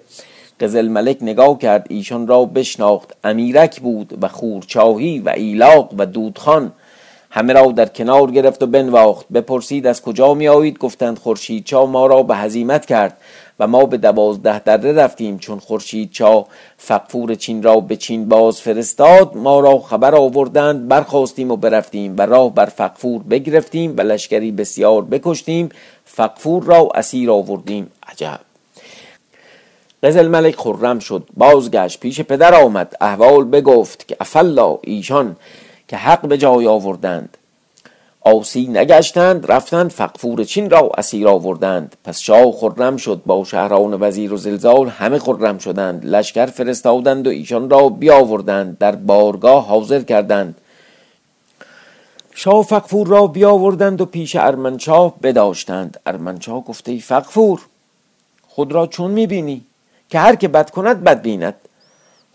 قزل 0.60 0.88
ملک 0.88 1.18
نگاه 1.20 1.58
کرد 1.58 1.86
ایشان 1.90 2.26
را 2.26 2.44
بشناخت 2.44 3.12
امیرک 3.24 3.80
بود 3.80 4.18
و 4.22 4.28
خورچاهی 4.28 5.18
و 5.18 5.28
ایلاق 5.28 5.94
و 5.98 6.06
دودخان. 6.06 6.72
همه 7.30 7.52
را 7.52 7.72
در 7.72 7.86
کنار 7.86 8.30
گرفت 8.30 8.62
و 8.62 8.66
بنواخت 8.66 9.26
بپرسید 9.28 9.86
از 9.86 10.02
کجا 10.02 10.34
می 10.34 10.48
آیید 10.48 10.78
گفتند 10.78 11.18
خورشید 11.18 11.64
چا 11.64 11.86
ما 11.86 12.06
را 12.06 12.22
به 12.22 12.36
هزیمت 12.36 12.86
کرد. 12.86 13.16
و 13.60 13.66
ما 13.66 13.86
به 13.86 13.96
دوازده 13.96 14.58
دره 14.58 14.92
رفتیم 14.92 15.38
چون 15.38 15.58
خورشید 15.58 16.10
چا 16.10 16.46
فقفور 16.76 17.34
چین 17.34 17.62
را 17.62 17.80
به 17.80 17.96
چین 17.96 18.28
باز 18.28 18.60
فرستاد 18.60 19.36
ما 19.36 19.60
را 19.60 19.78
خبر 19.78 20.14
آوردند 20.14 20.88
برخواستیم 20.88 21.50
و 21.50 21.56
برفتیم 21.56 22.14
و 22.18 22.22
راه 22.22 22.54
بر 22.54 22.66
فقفور 22.66 23.22
بگرفتیم 23.22 23.94
و 23.96 24.00
لشکری 24.00 24.52
بسیار 24.52 25.02
بکشتیم 25.04 25.68
فقفور 26.04 26.62
را 26.64 26.88
اسیر 26.94 27.30
آوردیم. 27.30 27.90
عجب! 28.08 28.40
قزل 30.02 30.28
ملک 30.28 30.56
خرم 30.56 30.98
شد 30.98 31.26
بازگشت 31.36 32.00
پیش 32.00 32.20
پدر 32.20 32.54
آمد 32.54 32.96
احوال 33.00 33.44
بگفت 33.44 34.08
که 34.08 34.16
افلا 34.20 34.78
ایشان 34.82 35.36
که 35.88 35.96
حق 35.96 36.26
به 36.26 36.38
جای 36.38 36.66
آوردند. 36.66 37.36
آسی 38.20 38.66
نگشتند 38.66 39.52
رفتند 39.52 39.90
فقفور 39.90 40.44
چین 40.44 40.70
را 40.70 40.90
اسیر 40.98 41.28
آوردند. 41.28 41.96
پس 42.04 42.18
شاه 42.18 42.52
خرم 42.52 42.96
شد 42.96 43.22
با 43.26 43.44
شهران 43.44 44.02
وزیر 44.02 44.32
و 44.32 44.36
زلزال 44.36 44.88
همه 44.88 45.18
خرم 45.18 45.58
شدند. 45.58 46.06
لشکر 46.06 46.46
فرستادند 46.46 47.26
و 47.26 47.30
ایشان 47.30 47.70
را 47.70 47.88
بیاوردند 47.88 48.78
در 48.78 48.94
بارگاه 48.96 49.66
حاضر 49.66 50.00
کردند. 50.00 50.60
شاه 52.34 52.62
فقفور 52.62 53.06
را 53.06 53.26
بیاوردند 53.26 54.00
و 54.00 54.06
پیش 54.06 54.36
ارمنشاه 54.36 55.14
بداشتند. 55.22 56.00
ارمنشاه 56.06 56.64
گفته 56.64 56.98
فقفور 56.98 57.60
خود 58.48 58.72
را 58.72 58.86
چون 58.86 59.10
می‌بینی؟ 59.10 59.62
که 60.08 60.18
هر 60.18 60.34
که 60.34 60.48
بد 60.48 60.70
کند 60.70 61.04
بد 61.04 61.22
بیند. 61.22 61.54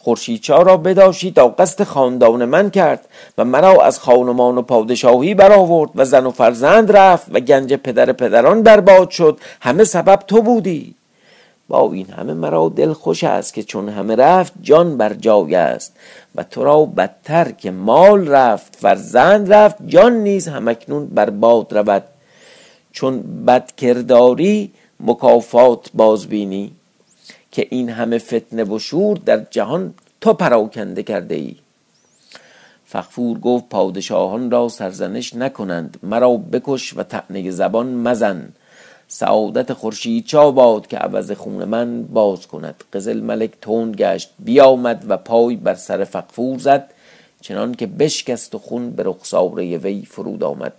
خورشیدچا 0.06 0.62
را 0.62 0.78
بداشی 0.78 1.32
تا 1.32 1.48
قصد 1.48 1.84
خاندان 1.84 2.46
من 2.46 2.70
کرد 2.70 3.08
و 3.38 3.46
مرا 3.46 3.82
از 3.84 4.00
خانمان 4.00 4.58
و 4.58 4.62
پادشاهی 4.62 5.34
برآورد 5.34 5.90
و 5.96 6.06
زن 6.06 6.26
و 6.26 6.32
فرزند 6.32 6.92
رفت 6.98 7.28
و 7.32 7.40
گنج 7.40 7.74
پدر 7.74 8.12
پدران 8.12 8.64
برباد 8.64 9.10
شد. 9.10 9.40
همه 9.62 9.84
سبب 9.84 10.16
تو 10.16 10.42
بودی. 10.42 10.96
با 11.68 11.92
این 11.94 12.10
همه 12.10 12.34
مرا 12.34 12.70
دل 12.70 12.94
خوش 12.94 13.24
است 13.24 13.54
که 13.54 13.64
چون 13.64 13.90
همه 13.90 14.16
رفت 14.16 14.54
جان 14.62 14.98
بر 14.98 15.14
جای 15.14 15.56
است 15.56 15.96
و 16.36 16.44
تو 16.44 16.64
را 16.64 16.86
بدتر 16.86 17.52
که 17.52 17.72
مال 17.72 18.28
رفت 18.28 18.76
فرزند 18.76 19.54
رفت 19.54 19.76
جان 19.88 20.14
نیز 20.14 20.48
همکنون 20.48 21.06
بر 21.06 21.30
باد 21.30 21.78
رود. 21.78 22.04
چون 22.92 23.46
بدکرداری 23.46 24.72
مکافات 25.00 25.90
بازبینی. 25.94 26.72
که 27.56 27.68
این 27.70 27.90
همه 27.90 28.18
فتنه 28.18 28.64
و 28.64 28.80
شور 28.80 29.18
در 29.18 29.46
جهان 29.52 29.94
تو 30.22 30.34
پراکنده 30.34 31.04
کرده 31.04 31.36
ای 31.36 31.56
فخفور 32.86 33.40
گفت 33.40 33.70
پادشاهان 33.70 34.52
را 34.52 34.70
سرزنش 34.70 35.34
نکنند 35.34 35.98
مرا 36.04 36.38
بکش 36.38 36.98
و 36.98 37.04
تعنی 37.04 37.52
زبان 37.52 37.94
مزن. 37.94 38.50
سعادت 39.08 39.74
خورشید 39.74 40.26
چا 40.26 40.52
باد 40.52 40.88
که 40.88 40.98
عوض 40.98 41.32
خون 41.32 41.66
من 41.66 42.04
باز 42.04 42.48
کند. 42.48 42.84
قزل 42.94 43.22
ملک 43.22 43.52
تند 43.62 43.96
گشت 43.96 44.30
بیامد 44.40 45.06
و 45.08 45.18
پای 45.18 45.56
بر 45.56 45.76
سر 45.76 46.04
فقفور 46.04 46.60
زد 46.60 46.92
چنان 47.42 47.74
که 47.74 47.88
بشکست 47.88 48.56
و 48.56 48.58
خون 48.58 48.90
به 48.90 49.04
رخساره 49.04 49.78
وی 49.78 50.06
فرود 50.06 50.44
آمد. 50.44 50.74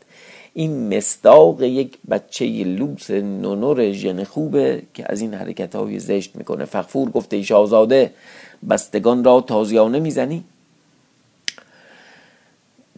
این 0.59 0.97
مصداق 0.97 1.63
یک 1.63 1.99
بچه 2.11 2.47
لوس 2.65 3.11
نونور 3.11 3.93
ژن 3.93 4.25
خوبه 4.25 4.83
که 4.95 5.05
از 5.07 5.21
این 5.21 5.35
حرکت 5.35 5.77
های 5.77 5.99
زشت 5.99 6.37
می‌کنه. 6.37 6.65
فقفور 6.65 7.11
گفته 7.11 7.43
شاهزاده 7.43 8.11
بستگان 8.71 9.25
را 9.25 9.41
تازیانه 9.41 10.01
می‌زنی؟ 10.01 10.45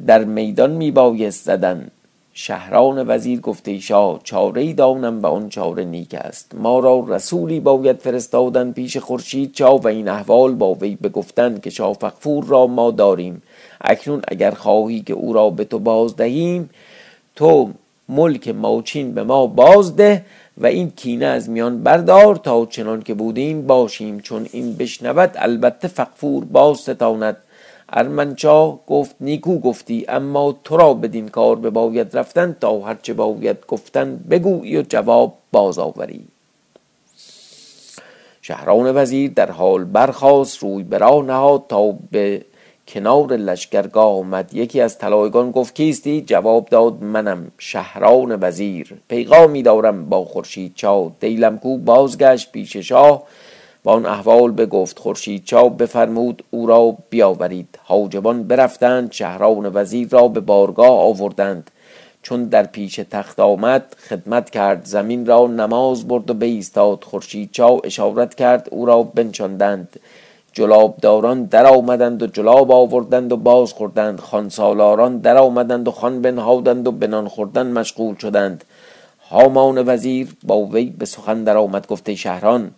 در 0.06 0.24
میدان 0.24 0.70
میبایست 0.70 1.44
زدن. 1.44 1.90
شهران 2.32 3.04
وزیر 3.08 3.40
گفته 3.40 3.78
شاه 3.78 4.20
چاره 4.24 4.72
دانم 4.72 5.22
و 5.22 5.26
آن 5.26 5.48
چاره 5.48 5.84
نیک 5.84 6.14
است. 6.14 6.54
ما 6.54 6.78
را 6.78 7.04
رسولی 7.08 7.60
باید 7.60 7.98
فرستادن 7.98 8.72
پیش 8.72 8.96
خورشید 8.96 9.52
چا 9.52 9.78
و 9.78 9.88
این 9.88 10.08
احوال 10.08 10.54
با 10.54 10.74
وی 10.74 10.96
بگفتن 10.96 11.58
که 11.60 11.70
شاه 11.70 11.92
فقفور 11.92 12.44
را 12.44 12.66
ما 12.66 12.90
داریم. 12.90 13.42
اکنون 13.80 14.22
اگر 14.28 14.50
خواهی 14.50 15.00
که 15.00 15.12
او 15.12 15.32
را 15.32 15.50
به 15.50 15.64
تو 15.64 15.78
باز 15.78 16.16
دهیم 16.16 16.70
تو 17.38 17.70
ملک 18.08 18.48
موچین 18.48 19.14
به 19.14 19.22
ما 19.22 19.46
بازده 19.46 20.24
و 20.58 20.66
این 20.66 20.90
کینه 20.90 21.26
از 21.26 21.50
میان 21.50 21.82
بردار 21.82 22.36
تا 22.36 22.66
چنان 22.66 23.02
که 23.02 23.14
بودیم 23.14 23.66
باشیم. 23.66 24.20
چون 24.20 24.46
این 24.52 24.76
بشنود 24.76 25.30
البته 25.34 25.88
فقفور 25.88 26.44
باز 26.44 26.78
ستاند. 26.78 27.36
ارمنچا 27.92 28.80
گفت 28.86 29.16
نیکو 29.20 29.58
گفتی 29.58 30.04
اما 30.08 30.56
تو 30.64 30.76
را 30.76 30.94
بدین 30.94 31.28
کار 31.28 31.56
به 31.56 31.70
باید 31.70 32.16
رفتن 32.16 32.56
تا 32.60 32.80
هرچه 32.80 33.14
باید 33.14 33.66
گفتن 33.68 34.16
بگویی 34.30 34.76
و 34.76 34.82
جواب 34.82 35.34
باز 35.52 35.78
آوری. 35.78 36.24
شهران 38.42 38.96
وزیر 38.96 39.30
در 39.30 39.50
حال 39.50 39.84
برخواست 39.84 40.58
روی 40.58 40.82
برا 40.82 41.22
نهاد 41.22 41.64
تا 41.68 41.94
به 42.10 42.44
کنار 42.88 43.36
لشکرگاه 43.36 44.18
آمد. 44.18 44.54
یکی 44.54 44.80
از 44.80 44.98
طلایگان 44.98 45.50
گفت 45.50 45.74
کیستی؟ 45.74 46.20
جواب 46.20 46.68
داد 46.68 47.02
منم 47.02 47.52
شهران 47.58 48.38
وزیر. 48.40 48.94
پیغامی 49.08 49.62
دارم 49.62 50.04
با 50.04 50.24
خورشید 50.24 50.72
چا 50.74 51.12
دیلم 51.20 51.58
کو 51.58 51.78
بازگشت 51.78 52.52
پیش 52.52 52.76
شاه. 52.76 53.22
و 53.84 53.90
آن 53.90 54.06
احوال 54.06 54.50
بگفت 54.50 54.98
خورشید 54.98 55.44
چا 55.44 55.68
بفرمود 55.68 56.44
او 56.50 56.66
را 56.66 56.96
بیاورید. 57.10 57.78
حاجبان 57.84 58.42
برفتند 58.42 59.12
شهران 59.12 59.70
وزیر 59.74 60.08
را 60.08 60.28
به 60.28 60.40
بارگاه 60.40 61.00
آوردند. 61.00 61.70
چون 62.22 62.44
در 62.44 62.66
پیش 62.66 62.96
تخت 63.10 63.40
آمد 63.40 63.96
خدمت 64.08 64.50
کرد 64.50 64.84
زمین 64.84 65.26
را 65.26 65.46
نماز 65.46 66.08
برد 66.08 66.30
و 66.30 66.34
بایستاد. 66.34 67.04
خورشید 67.04 67.50
چا 67.52 67.80
اشارت 67.84 68.34
کرد 68.34 68.68
او 68.70 68.86
را 68.86 69.02
بنشاندند. 69.02 70.00
جلابداران 70.52 71.44
در 71.44 71.66
آمدند 71.66 72.22
و 72.22 72.26
جلاب 72.26 72.72
آوردند 72.72 73.32
و 73.32 73.36
باز 73.36 73.72
خوردند 73.72 74.20
خانسالاران 74.20 75.18
در 75.18 75.36
آمدند 75.36 75.88
و 75.88 75.90
خان 75.90 76.22
بنهادند 76.22 76.88
و 76.88 76.92
بنان 76.92 77.28
خوردن 77.28 77.66
مشغول 77.66 78.16
شدند. 78.16 78.64
هامان 79.30 79.88
وزیر 79.88 80.28
با 80.42 80.64
وی 80.64 80.84
به 80.84 81.06
سخن 81.06 81.44
در 81.44 81.56
آمد 81.56 81.86
گفته 81.86 82.14
شهران 82.14 82.70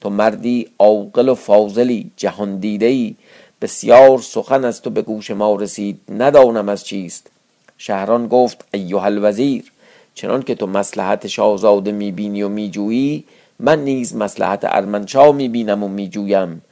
تو 0.00 0.10
مردی 0.10 0.68
عاقل 0.78 1.28
و 1.28 1.34
فاضلی 1.34 2.10
جهان 2.16 2.56
دیده 2.56 2.86
ای 2.86 3.14
بسیار 3.62 4.18
سخن 4.18 4.64
از 4.64 4.82
تو 4.82 4.90
به 4.90 5.02
گوش 5.02 5.30
ما 5.30 5.54
رسید 5.54 6.00
ندانم 6.18 6.68
از 6.68 6.84
چیست. 6.84 7.30
شهران 7.78 8.28
گفت 8.28 8.64
ایها 8.74 9.04
الوزیر 9.04 9.72
چنان 10.14 10.42
که 10.42 10.54
تو 10.54 10.66
مسلحت 10.66 11.26
شاهزاده 11.26 11.92
می‌بینی 11.92 12.42
و 12.42 12.48
میجویی 12.48 13.24
من 13.58 13.84
نیز 13.84 14.16
مسلحت 14.16 14.60
ارمنشاه 14.62 15.32
می‌بینم 15.32 15.82
و 15.82 15.88
میجویم. 15.88 16.62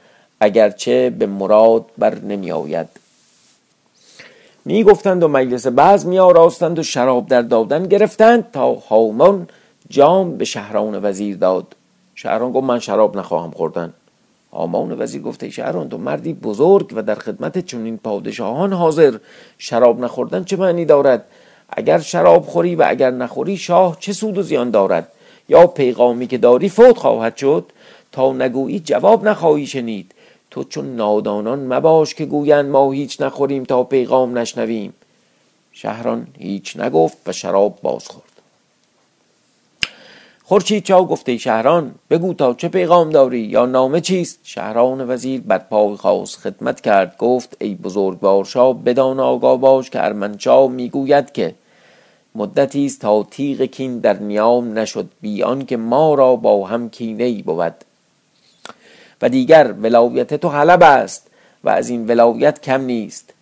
اگرچه 0.41 1.09
به 1.09 1.25
مراد 1.25 1.85
بر 1.97 2.15
نمی 2.15 2.51
آید 2.51 2.87
می 4.65 4.83
گفتند 4.83 5.23
و 5.23 5.27
مجلس 5.27 5.67
بعض 5.67 6.05
می 6.05 6.19
آراستند 6.19 6.79
و 6.79 6.83
شراب 6.83 7.27
در 7.27 7.41
دادن 7.41 7.87
گرفتند 7.87 8.51
تا 8.51 8.73
هامان 8.73 9.47
جام 9.89 10.37
به 10.37 10.45
شهران 10.45 11.05
وزیر 11.05 11.37
داد. 11.37 11.75
شهران 12.15 12.51
گفت 12.51 12.63
من 12.63 12.79
شراب 12.79 13.17
نخواهم 13.17 13.51
خوردن. 13.51 13.93
هامان 14.53 15.01
وزیر 15.01 15.21
گفته 15.21 15.49
شهران 15.49 15.89
تو 15.89 15.97
مردی 15.97 16.33
بزرگ 16.33 16.91
و 16.95 17.01
در 17.01 17.15
خدمت 17.15 17.65
چنین 17.65 17.97
پادشاهان 17.97 18.73
حاضر. 18.73 19.17
شراب 19.57 19.99
نخوردن 19.99 20.43
چه 20.43 20.57
معنی 20.57 20.85
دارد؟ 20.85 21.25
اگر 21.69 21.99
شراب 21.99 22.45
خوری 22.45 22.75
و 22.75 22.85
اگر 22.87 23.11
نخوری 23.11 23.57
شاه 23.57 23.97
چه 23.99 24.13
سود 24.13 24.37
و 24.37 24.41
زیان 24.41 24.69
دارد؟ 24.69 25.07
یا 25.49 25.67
پیغامی 25.67 26.27
که 26.27 26.37
داری 26.37 26.69
فوت 26.69 26.97
خواهد 26.97 27.37
شد؟ 27.37 27.65
تا 28.11 28.33
نگویی 28.33 28.79
جواب 28.79 29.27
نخواهی 29.27 29.67
شنید. 29.67 30.11
تو 30.51 30.63
چون 30.63 30.95
نادانان 30.95 31.73
مباش 31.73 32.15
که 32.15 32.25
گویند 32.25 32.69
ما 32.69 32.91
هیچ 32.91 33.21
نخوریم 33.21 33.63
تا 33.63 33.83
پیغام 33.83 34.37
نشنویم. 34.37 34.93
شهران 35.71 36.27
هیچ 36.37 36.77
نگفت 36.77 37.17
و 37.25 37.31
شراب 37.31 37.79
باز 37.81 38.07
خورد. 38.07 38.29
خورشید 40.43 40.83
چاو 40.83 41.07
گفته 41.07 41.37
شهران 41.37 41.95
بگو 42.09 42.33
تا 42.33 42.53
چه 42.53 42.67
پیغام 42.67 43.09
داری؟ 43.09 43.39
یا 43.39 43.65
نامه 43.65 44.01
چیست؟ 44.01 44.39
شهران 44.43 45.09
وزیر 45.09 45.41
بر 45.41 45.57
پای 45.57 45.95
خواست 45.95 46.37
خدمت 46.37 46.81
کرد 46.81 47.17
گفت 47.17 47.57
ای 47.59 47.75
بزرگوار 47.75 48.45
شاه 48.45 48.83
بدان 48.83 49.19
آگاه 49.19 49.57
باش 49.57 49.89
که 49.89 50.03
ارمنشاه 50.03 50.67
می‌گوید 50.67 51.31
که 51.31 51.55
مدتی 52.35 52.85
است 52.85 53.01
تا 53.01 53.23
تیغ 53.23 53.61
کین 53.61 53.99
در 53.99 54.19
نیام 54.19 54.79
نشد 54.79 55.09
بی 55.21 55.43
که 55.67 55.77
ما 55.77 56.13
را 56.13 56.35
با 56.35 56.67
هم 56.67 56.89
کینه 56.89 57.23
ای 57.23 57.41
بود. 57.41 57.73
و 59.21 59.29
دیگر 59.29 59.73
ولایت 59.81 60.33
تو 60.33 60.49
حلب 60.49 60.83
است 60.83 61.27
و 61.63 61.69
از 61.69 61.89
این 61.89 62.07
ولایت 62.07 62.61
کم 62.61 62.81
نیست. 62.81 63.33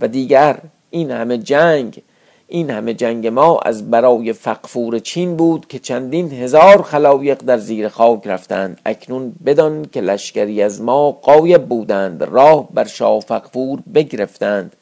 و 0.00 0.08
دیگر 0.08 0.58
این 0.90 1.10
همه 1.10 1.38
جنگ 1.38 2.02
این 2.48 2.70
همه 2.70 2.94
جنگ 2.94 3.26
ما 3.26 3.58
از 3.58 3.90
برای 3.90 4.32
فقفور 4.32 4.98
چین 4.98 5.36
بود 5.36 5.66
که 5.66 5.78
چندین 5.78 6.32
هزار 6.32 6.82
خلایق 6.82 7.38
در 7.38 7.58
زیر 7.58 7.88
خاک 7.88 8.26
رفتند. 8.26 8.80
اکنون 8.86 9.32
بدان 9.46 9.86
که 9.92 10.00
لشکری 10.00 10.62
از 10.62 10.82
ما 10.82 11.10
قایب 11.12 11.64
بودند 11.64 12.22
راه 12.22 12.68
بر 12.74 12.84
شاه 12.84 13.20
فقفور 13.20 13.78
بگرفتند. 13.94 14.76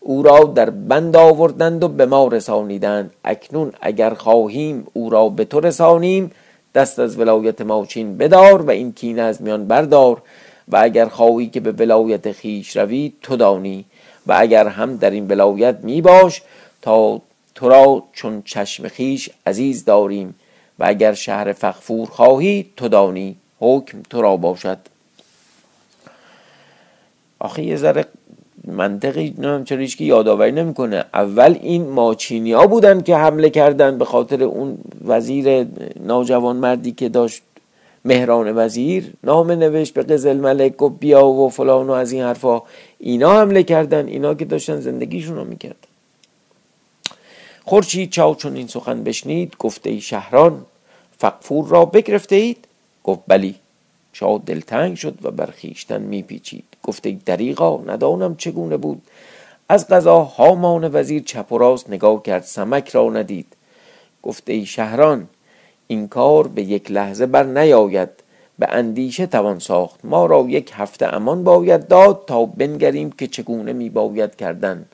او 0.00 0.22
را 0.22 0.44
در 0.44 0.70
بند 0.70 1.16
آوردند 1.16 1.84
و 1.84 1.88
به 1.88 2.06
ما 2.06 2.28
رسانیدند. 2.28 3.10
اکنون 3.24 3.72
اگر 3.80 4.14
خواهیم 4.14 4.86
او 4.92 5.10
را 5.10 5.28
به 5.28 5.44
تو 5.44 5.60
رسانیم 5.60 6.30
دست 6.74 6.98
از 6.98 7.18
ولایت 7.18 7.60
ماچین 7.60 8.16
بدار 8.16 8.62
و 8.62 8.70
این 8.70 8.92
کینه 8.92 9.22
از 9.22 9.42
میان 9.42 9.66
بردار 9.66 10.22
و 10.68 10.76
اگر 10.82 11.06
خواهی 11.06 11.46
که 11.46 11.60
به 11.60 11.72
ولایت 11.72 12.32
خیش 12.32 12.76
روی 12.76 13.12
تو 13.22 13.36
دانی. 13.36 13.84
و 14.26 14.36
اگر 14.38 14.68
هم 14.68 14.96
در 14.96 15.10
این 15.10 15.28
ولایت 15.28 15.76
می 15.82 16.00
باش 16.00 16.42
تا 16.82 17.20
تو 17.54 17.68
را 17.68 18.02
چون 18.12 18.42
چشم 18.42 18.88
خیش 18.88 19.30
عزیز 19.46 19.84
داریم. 19.84 20.34
و 20.78 20.84
اگر 20.88 21.14
شهر 21.14 21.52
فخفور 21.52 22.06
خواهی 22.06 22.70
تو 22.76 22.88
دانی. 22.88 23.36
حکم 23.60 24.02
تو 24.10 24.22
را 24.22 24.36
باشد. 24.36 24.78
آخه 27.38 27.62
یه 27.62 27.76
ذره 27.76 28.06
منطقی 28.64 29.34
نمیم 29.38 29.64
چرا 29.64 29.84
که 29.84 30.04
یادآوری 30.04 30.52
نمی‌کنه. 30.52 31.04
اول 31.14 31.58
این 31.62 31.88
ماچینیا 31.88 32.66
بودن 32.66 33.00
که 33.00 33.16
حمله 33.16 33.50
کردن 33.50 33.98
به 33.98 34.04
خاطر 34.04 34.44
اون 34.44 34.78
وزیر 35.04 35.66
ناجوان 36.00 36.56
مردی 36.56 36.92
که 36.92 37.08
داشت 37.08 37.42
مهران 38.04 38.56
وزیر 38.56 39.12
نامه 39.24 39.54
نوشت 39.54 39.94
به 39.94 40.02
قزل 40.02 40.36
ملک 40.36 40.82
و 40.82 40.88
بیا 40.88 41.26
و 41.26 41.48
فلان 41.48 41.86
و 41.86 41.92
از 41.92 42.12
این 42.12 42.22
حرفا. 42.22 42.62
اینا 42.98 43.40
حمله 43.40 43.62
کردن 43.62 44.06
اینا 44.06 44.34
که 44.34 44.44
داشتن 44.44 44.80
زندگیشون 44.80 45.36
رو 45.36 45.44
می‌کردن. 45.44 45.76
خورشید 47.64 48.10
چاو 48.10 48.34
چون 48.34 48.56
این 48.56 48.66
سخن 48.66 49.04
بشنید 49.04 49.56
گفته 49.58 49.90
ای 49.90 50.00
شهران 50.00 50.66
فقفور 51.18 51.68
را 51.68 51.84
بگرفته 51.84 52.36
اید 52.36 52.68
گفت 53.04 53.20
بلی. 53.28 53.54
شاه 54.12 54.42
دلتنگ 54.46 54.96
شد 54.96 55.18
و 55.22 55.30
بر 55.30 55.48
خویشتن 55.60 56.02
میپیچید. 56.02 56.64
گفته 56.82 57.08
ای 57.08 57.18
دریغا 57.26 57.82
ندانم 57.86 58.36
چگونه 58.36 58.76
بود. 58.76 59.02
از 59.68 59.88
قضا 59.88 60.22
هامان 60.22 60.90
وزیر 60.92 61.22
چپ 61.22 61.52
و 61.52 61.58
راست 61.58 61.90
نگاه 61.90 62.22
کرد 62.22 62.42
سمک 62.42 62.88
را 62.88 63.10
ندید. 63.10 63.56
گفته 64.22 64.64
شهران 64.64 65.28
این 65.86 66.08
کار 66.08 66.48
به 66.48 66.62
یک 66.62 66.90
لحظه 66.90 67.26
بر 67.26 67.42
نیاید. 67.42 68.08
به 68.58 68.68
اندیشه 68.70 69.26
توان 69.26 69.58
ساخت. 69.58 70.00
ما 70.04 70.26
را 70.26 70.44
یک 70.48 70.72
هفته 70.74 71.14
امان 71.14 71.44
باید 71.44 71.88
داد 71.88 72.24
تا 72.26 72.46
بنگریم 72.46 73.12
که 73.12 73.26
چگونه 73.26 73.72
می 73.72 73.90
باید 73.90 74.36
کردن. 74.36 74.84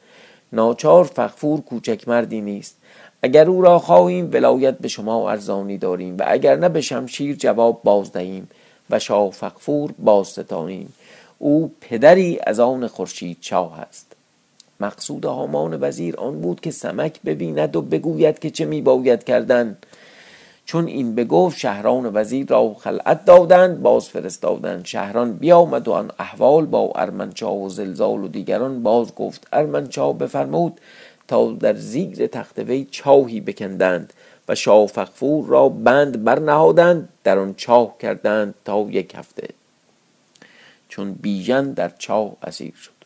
ناچار 0.53 1.05
فخفور 1.05 1.61
کوچک 1.61 2.09
مردی 2.09 2.41
نیست. 2.41 2.77
اگر 3.23 3.49
او 3.49 3.63
را 3.63 3.79
خواهیم 3.79 4.31
ولایت 4.33 4.79
به 4.79 4.89
شما 4.89 5.31
ارزانی 5.31 5.79
داریم 5.79 6.19
و 6.19 6.25
اگر 6.27 6.57
نه 6.57 6.69
به 6.69 6.81
شمشیر 6.81 7.37
جواب 7.37 7.81
باز 7.85 8.13
دهیم 8.13 8.49
و 8.90 8.99
شاه 8.99 9.30
فخفور 9.30 9.95
باز 9.99 10.26
ستانیم 10.26 10.92
او 11.38 11.73
پدری 11.80 12.38
از 12.47 12.61
آن 12.61 12.87
خورشید 12.87 13.38
شاه 13.40 13.80
است. 13.80 14.07
مقصود 14.80 15.25
هامان 15.25 15.78
وزیر 15.83 16.16
آن 16.16 16.40
بود 16.40 16.61
که 16.61 16.71
سمک 16.71 17.23
ببیند 17.23 17.76
و 17.76 17.83
بگوید 17.83 18.38
که 18.38 18.50
چه 18.50 18.64
می 18.64 18.83
باید 18.83 19.25
کردن. 19.25 19.76
چون 20.64 20.87
این 20.87 21.14
بگفت 21.14 21.59
شهران 21.59 22.11
وزیر 22.14 22.47
را 22.47 22.75
خلعت 22.75 23.25
دادند 23.25 23.83
باز 23.83 24.09
فرستادند. 24.09 24.85
شهران 24.85 25.33
بیامد 25.33 25.88
و 25.88 25.92
آن 25.92 26.11
احوال 26.18 26.66
با 26.66 26.92
ارمنچا 26.95 27.54
و 27.54 27.68
زلزال 27.68 28.25
و 28.25 28.28
دیگران 28.28 28.83
باز 28.83 29.14
گفت 29.14 29.47
ارمنچا 29.52 30.12
بفرمود 30.12 30.80
تا 31.28 31.52
در 31.52 31.75
زیر 31.75 32.26
تخت 32.26 32.59
وی 32.59 32.87
چاهی 32.90 33.40
بکندند. 33.40 34.12
و 34.49 34.55
شاه 34.55 34.87
فغفور 34.87 35.47
را 35.47 35.69
بند 35.69 36.25
برنهادند 36.25 37.09
در 37.25 37.38
آن 37.38 37.55
چاه 37.55 37.95
کردند 37.99 38.55
تا 38.64 38.87
یک 38.90 39.14
هفته. 39.14 39.49
چون 40.88 41.12
بیژن 41.12 41.73
در 41.73 41.93
چاه 41.99 42.33
اسیر 42.43 42.75
شد. 42.75 42.99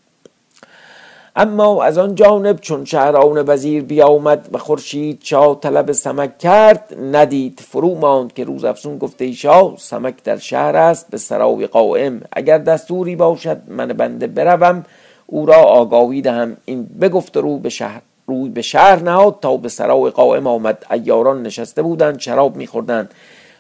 اما 1.37 1.83
از 1.83 1.99
آن 1.99 2.15
جانب 2.15 2.61
چون 2.61 2.85
شهران 2.85 3.45
وزیر 3.47 3.83
بیامد 3.83 4.49
و 4.53 4.59
خورشید 4.59 5.21
شاه 5.23 5.61
طلب 5.61 5.93
سمک 5.93 6.39
کرد 6.39 6.97
ندید 7.13 7.61
فرو 7.69 7.95
ماند 7.95 8.33
که 8.33 8.45
روز 8.45 8.65
افسون 8.65 8.99
گفته 8.99 9.33
شاه 9.33 9.75
سمک 9.79 10.23
در 10.23 10.37
شهر 10.37 10.77
است 10.77 11.11
به 11.11 11.17
سرای 11.19 11.67
قائم 11.67 12.21
اگر 12.33 12.59
دستوری 12.59 13.17
باشد 13.17 13.59
من 13.69 13.89
بنده 13.89 14.27
بروم 14.27 14.85
او 15.27 15.47
را 15.47 15.57
آگاهی 15.57 16.23
دهم. 16.23 16.57
این 16.65 16.85
بگفت 16.85 17.37
رو 17.37 17.59
به 17.59 17.69
شهر. 17.69 18.03
روی 18.27 18.49
به 18.49 18.63
شهر 18.63 19.03
نهاد 19.03 19.39
تا 19.41 19.57
به 19.57 19.69
سرای 19.69 20.11
قائم 20.11 20.47
آمد. 20.47 20.87
ایاران 20.91 21.43
نشسته 21.43 21.83
بودند 21.83 22.21
شراب 22.21 22.57
میخوردند. 22.57 23.15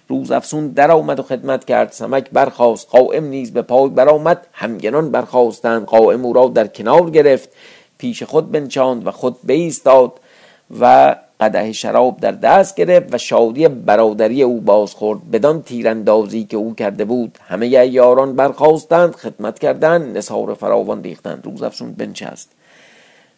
روز 0.08 0.30
افسون 0.30 0.68
در 0.68 0.90
آمد 0.90 1.18
و 1.18 1.22
خدمت 1.22 1.64
کرد. 1.64 1.92
سمک 1.92 2.30
برخاست. 2.30 2.88
قائم 2.90 3.24
نیز 3.24 3.52
به 3.52 3.62
پای 3.62 3.88
برآمد. 3.88 4.46
همگنان 4.52 5.10
برخواستند 5.10 5.84
قائم 5.84 6.24
او 6.24 6.32
را 6.32 6.48
در 6.48 6.66
کنار 6.66 7.10
گرفت. 7.10 7.48
پیش 7.98 8.22
خود 8.22 8.52
بنشاند 8.52 9.06
و 9.06 9.10
خود 9.10 9.36
بایستاد 9.48 10.12
و 10.80 11.16
قده 11.40 11.72
شراب 11.72 12.20
در 12.20 12.32
دست 12.32 12.76
گرفت 12.76 13.14
و 13.14 13.18
شادی 13.18 13.68
برادری 13.68 14.42
او 14.42 14.60
باز 14.60 14.94
خورد 14.94 15.30
بدان 15.30 15.62
تیراندازی 15.62 16.44
که 16.44 16.56
او 16.56 16.74
کرده 16.74 17.04
بود 17.04 17.38
همه 17.48 17.68
یاران 17.68 18.36
برخواستند 18.36 19.14
خدمت 19.14 19.58
کردند 19.58 20.16
نصار 20.16 20.54
فراوان 20.54 21.02
ریختند. 21.02 21.42
روز 21.44 21.62
افسون 21.62 21.92
بنشست. 21.92 22.50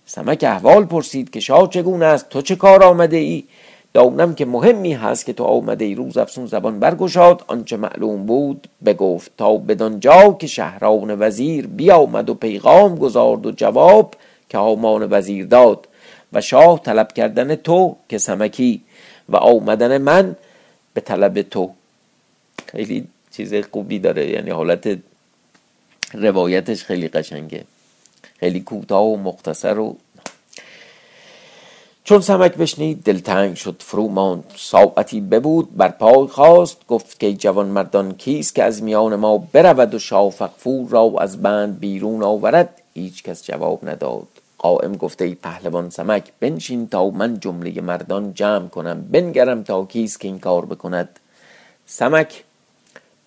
سمک 0.06 0.44
احوال 0.44 0.84
پرسید 0.84 1.30
که 1.30 1.40
شاه 1.40 1.68
چگونه 1.68 2.06
است؟ 2.06 2.28
تو 2.28 2.42
چه 2.42 2.56
کار 2.56 2.84
آمده 2.84 3.16
ای؟ 3.16 3.44
دانم 3.94 4.34
که 4.34 4.44
مهمی 4.44 4.92
هست 4.92 5.26
که 5.26 5.32
تو 5.32 5.44
آمده 5.44 5.84
ای. 5.84 5.94
روز 5.94 6.16
افسون 6.16 6.46
زبان 6.46 6.80
برگشاد. 6.80 7.44
آنچه 7.46 7.76
معلوم 7.76 8.26
بود 8.26 8.68
بگفت 8.84 9.30
تا 9.38 9.56
بدانجا 9.56 10.32
که 10.32 10.46
شهران 10.46 11.16
وزیر 11.18 11.66
بیامد 11.66 12.30
و 12.30 12.34
پیغام 12.34 12.96
گذارد 12.96 13.46
و 13.46 13.50
جواب 13.50 14.14
که 14.48 14.58
آمان 14.58 15.08
وزیر 15.10 15.46
داد. 15.46 15.88
و 16.32 16.40
شاه 16.40 16.80
طلب 16.82 17.12
کردن 17.12 17.54
تو 17.54 17.96
که 18.08 18.18
سمکی 18.18 18.80
و 19.28 19.36
آمدن 19.36 19.98
من 19.98 20.36
به 20.94 21.00
طلب 21.00 21.42
تو. 21.42 21.70
خیلی 22.66 23.06
چیز 23.30 23.54
خوبی 23.54 23.98
داره. 23.98 24.30
یعنی 24.30 24.50
حالت 24.50 24.98
روایتش 26.14 26.84
خیلی 26.84 27.08
قشنگه. 27.08 27.64
خیلی 28.44 28.60
کوتاه 28.60 29.04
و 29.04 29.16
مختصر 29.16 29.78
و 29.78 29.96
چون 32.04 32.20
سمک 32.20 32.54
بشنید 32.54 33.02
دلتنگ 33.02 33.56
شد 33.56 33.76
فرو 33.78 34.08
ماند. 34.08 34.44
ساعتی 34.56 35.20
ببود 35.20 35.76
بر 35.76 35.88
پای 35.88 36.26
خواست 36.26 36.86
گفت 36.88 37.20
که 37.20 37.32
جوان 37.32 37.66
مردان 37.66 38.12
کیست 38.12 38.54
که 38.54 38.62
از 38.62 38.82
میان 38.82 39.16
ما 39.16 39.38
برود 39.38 39.94
و 39.94 39.98
شافق 39.98 40.50
را 40.90 41.12
از 41.20 41.42
بند 41.42 41.80
بیرون 41.80 42.22
آورد؟ 42.22 42.82
هیچ 42.94 43.22
کس 43.22 43.44
جواب 43.44 43.88
نداد. 43.88 44.28
قائم 44.58 44.96
گفته 44.96 45.24
ای 45.24 45.34
پهلوان 45.34 45.90
سمک 45.90 46.32
بنشین 46.40 46.88
تا 46.88 47.10
من 47.10 47.40
جمله 47.40 47.80
مردان 47.80 48.34
جمع 48.34 48.68
کنم. 48.68 49.02
بنگرم 49.10 49.62
تا 49.62 49.84
کیست 49.84 50.20
که 50.20 50.28
این 50.28 50.38
کار 50.38 50.64
بکند. 50.66 51.20
سمک 51.86 52.44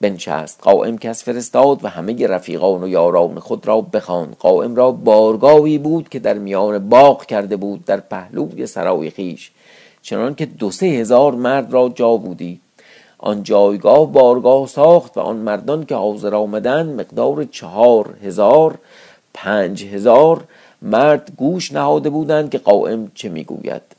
بنشست. 0.02 0.60
قائم 0.62 0.98
کس 0.98 1.24
فرستاد 1.24 1.86
و 1.86 1.88
همه 1.88 2.28
رفیقان 2.28 2.84
و 2.84 2.88
یاران 2.88 3.40
خود 3.40 3.68
را 3.68 3.82
بخواند. 3.82 4.36
قائم 4.40 4.76
را 4.76 4.92
بارگاهی 4.92 5.78
بود 5.78 6.10
که 6.10 6.20
در 6.20 6.34
میان 6.34 6.90
باغ 6.90 7.26
کرده 7.26 7.56
بود 7.56 7.86
در 7.86 8.00
پهلوی 8.00 8.66
سرای 8.66 9.10
خیش. 9.10 9.52
چنان 10.02 10.36
که 10.36 10.46
دو 10.46 10.72
سه 10.72 10.86
هزار 10.86 11.36
مرد 11.36 11.74
را 11.74 11.90
جا 11.90 12.18
بودی. 12.18 12.60
آن 13.20 13.44
جایگاه 13.44 14.12
بارگاه 14.12 14.68
ساخت 14.68 15.18
و 15.18 15.20
آن 15.20 15.36
مردان 15.36 15.86
که 15.86 15.96
حاضر 15.96 16.36
آمدند 16.36 17.02
مقدار 17.02 17.44
چهار 17.44 18.14
هزار 18.24 18.78
پنج 19.34 19.86
هزار 19.86 20.44
مرد 20.82 21.32
گوش 21.38 21.72
نهاده 21.72 22.10
بودند 22.10 22.50
که 22.50 22.58
قائم 22.58 23.12
چه 23.16 23.30
می‌گوید. 23.30 23.97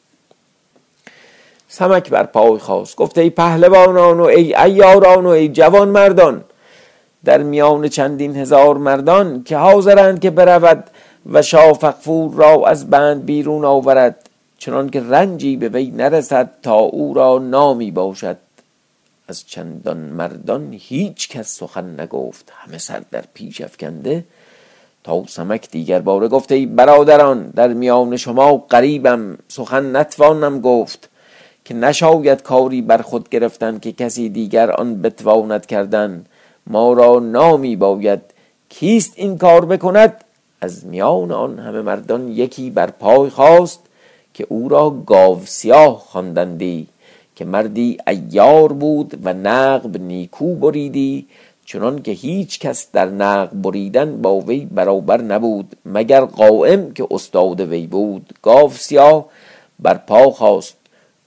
سمک 1.68 2.10
بر 2.10 2.22
پای 2.22 2.58
خواست. 2.58 2.96
گفت 2.96 3.18
ای 3.18 3.30
پهلوانان 3.30 4.20
و 4.20 4.22
ای 4.22 4.54
ایاران 4.54 5.26
و 5.26 5.28
ای 5.28 5.48
جوان 5.48 5.88
مردان 5.88 6.44
در 7.24 7.42
میان 7.42 7.88
چندین 7.88 8.36
هزار 8.36 8.76
مردان 8.76 9.42
که 9.44 9.56
حاضرند 9.56 10.20
که 10.20 10.30
برود 10.30 10.90
و 11.32 11.42
شافقفور 11.42 12.34
را 12.34 12.66
از 12.66 12.90
بند 12.90 13.24
بیرون 13.24 13.64
آورد 13.64 14.28
چنان 14.58 14.90
که 14.90 15.00
رنجی 15.00 15.56
به 15.56 15.68
وی 15.68 15.90
نرسد 15.90 16.50
تا 16.62 16.74
او 16.74 17.14
را 17.14 17.38
نامی 17.38 17.90
باشد. 17.90 18.36
از 19.28 19.46
چندان 19.46 19.96
مردان 19.96 20.72
هیچ 20.72 21.28
کس 21.28 21.58
سخن 21.58 22.00
نگفت. 22.00 22.52
همه 22.56 22.78
سر 22.78 23.02
در 23.10 23.24
پیش 23.34 23.60
افکنده 23.60 24.24
تا 25.04 25.24
سمک 25.28 25.70
دیگر 25.70 26.00
باره 26.00 26.28
گفته 26.28 26.54
ای 26.54 26.66
برادران 26.66 27.46
در 27.46 27.68
میان 27.68 28.16
شما 28.16 28.56
قریبم 28.56 29.38
سخن 29.48 29.96
نتوانم 29.96 30.60
گفت. 30.60 31.08
که 31.68 31.74
نشاید 31.74 32.42
کاری 32.42 32.82
بر 32.82 33.02
خود 33.02 33.28
گرفتن 33.28 33.78
که 33.78 33.92
کسی 33.92 34.28
دیگر 34.28 34.70
آن 34.70 35.02
بتواند 35.02 35.66
کردن. 35.66 36.24
ما 36.66 36.92
را 36.92 37.18
نامی 37.18 37.76
باید. 37.76 38.20
کیست 38.68 39.12
این 39.16 39.38
کار 39.38 39.64
بکند؟ 39.64 40.24
از 40.60 40.86
میان 40.86 41.32
آن 41.32 41.58
همه 41.58 41.82
مردان 41.82 42.28
یکی 42.28 42.70
بر 42.70 42.90
پای 42.90 43.30
خواست 43.30 43.80
که 44.34 44.46
او 44.48 44.68
را 44.68 44.90
گاو 44.90 45.40
سیاه 45.44 45.98
خواندندی. 45.98 46.86
که 47.36 47.44
مردی 47.44 47.98
ایار 48.06 48.72
بود 48.72 49.18
و 49.24 49.34
نقب 49.34 49.96
نیکو 49.96 50.54
بریدی. 50.54 51.26
چنان 51.64 52.02
که 52.02 52.12
هیچ 52.12 52.58
کس 52.58 52.88
در 52.92 53.06
نقب 53.06 53.62
بریدن 53.62 54.22
با 54.22 54.40
وی 54.40 54.64
برابر 54.64 55.20
نبود. 55.22 55.76
مگر 55.84 56.24
قائم 56.24 56.92
که 56.92 57.06
استاد 57.10 57.60
وی 57.60 57.86
بود؟ 57.86 58.32
گاو 58.42 58.70
سیاه 58.70 59.26
بر 59.78 59.94
پا 59.94 60.30
خواست. 60.30 60.77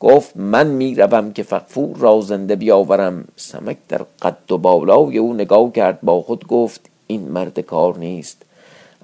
گفت 0.02 0.38
من 0.38 0.68
می‌روم 0.68 1.34
که 1.34 1.44
فقفور 1.44 1.98
را 1.98 2.22
زنده 2.22 2.56
بیاورم. 2.56 3.26
سمک 3.36 3.78
در 3.90 4.02
قد 4.22 4.52
و 4.52 4.58
بالای 4.58 5.18
او 5.18 5.34
نگاه 5.34 5.72
کرد 5.72 6.00
با 6.02 6.22
خود 6.22 6.48
گفت 6.48 6.82
این 7.08 7.22
مرد 7.22 7.60
کار 7.60 7.98
نیست. 7.98 8.42